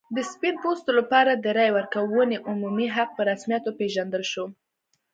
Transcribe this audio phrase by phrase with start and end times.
[0.15, 4.45] د سپین پوستو لپاره د رایې ورکونې عمومي حق په رسمیت وپېژندل شو.